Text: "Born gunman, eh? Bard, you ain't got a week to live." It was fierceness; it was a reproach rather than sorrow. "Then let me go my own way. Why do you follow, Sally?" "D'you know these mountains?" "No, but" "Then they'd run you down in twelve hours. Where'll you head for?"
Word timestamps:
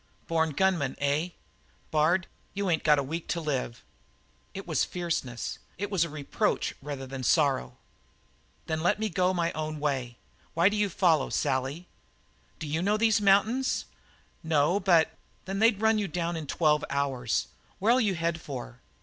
"Born 0.25 0.49
gunman, 0.53 0.95
eh? 0.97 1.29
Bard, 1.91 2.25
you 2.55 2.71
ain't 2.71 2.83
got 2.83 2.97
a 2.97 3.03
week 3.03 3.27
to 3.27 3.39
live." 3.39 3.83
It 4.55 4.65
was 4.65 4.83
fierceness; 4.83 5.59
it 5.77 5.91
was 5.91 6.03
a 6.03 6.09
reproach 6.09 6.73
rather 6.81 7.05
than 7.05 7.21
sorrow. 7.21 7.77
"Then 8.65 8.81
let 8.81 8.97
me 8.97 9.09
go 9.09 9.31
my 9.31 9.51
own 9.51 9.79
way. 9.79 10.17
Why 10.55 10.69
do 10.69 10.75
you 10.75 10.89
follow, 10.89 11.29
Sally?" 11.29 11.87
"D'you 12.57 12.81
know 12.81 12.97
these 12.97 13.21
mountains?" 13.21 13.85
"No, 14.41 14.79
but" 14.79 15.11
"Then 15.45 15.59
they'd 15.59 15.79
run 15.79 15.99
you 15.99 16.07
down 16.07 16.35
in 16.35 16.47
twelve 16.47 16.83
hours. 16.89 17.49
Where'll 17.77 18.01
you 18.01 18.15
head 18.15 18.41
for?" 18.41 18.81